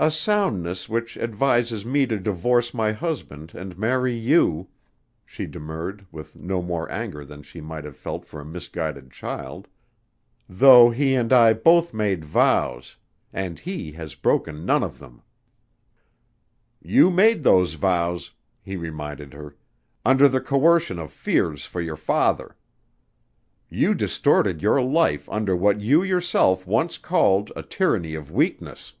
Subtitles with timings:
[0.00, 4.68] "A soundness which advises me to divorce my husband and marry you,"
[5.26, 9.66] she demurred with no more anger than she might have felt for a misguided child,
[10.48, 12.94] "though he and I both made vows
[13.32, 15.22] and he has broken none of them."
[16.80, 18.30] "You made those vows,"
[18.62, 19.56] he reminded her,
[20.04, 22.54] "under the coercion of fears for your father.
[23.68, 28.94] You distorted your life under what you yourself once called a tyranny of weakness."